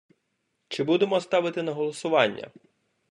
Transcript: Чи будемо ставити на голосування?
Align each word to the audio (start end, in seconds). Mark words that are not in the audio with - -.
Чи 0.67 0.83
будемо 0.83 1.21
ставити 1.21 1.61
на 1.63 1.71
голосування? 1.73 2.51